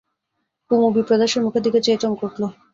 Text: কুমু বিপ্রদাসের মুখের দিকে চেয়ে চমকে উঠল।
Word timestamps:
কুমু 0.71 0.87
বিপ্রদাসের 0.95 1.41
মুখের 1.45 1.63
দিকে 1.65 1.79
চেয়ে 1.85 2.01
চমকে 2.01 2.23
উঠল। 2.27 2.43